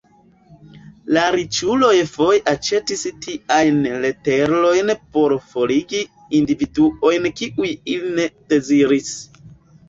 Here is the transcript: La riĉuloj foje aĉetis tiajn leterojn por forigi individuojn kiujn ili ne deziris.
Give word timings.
La 1.17 1.25
riĉuloj 1.33 1.89
foje 2.13 2.39
aĉetis 2.53 3.03
tiajn 3.25 3.77
leterojn 4.05 4.89
por 5.19 5.35
forigi 5.53 6.01
individuojn 6.41 7.29
kiujn 7.43 7.71
ili 7.77 8.11
ne 8.19 8.27
deziris. 8.55 9.15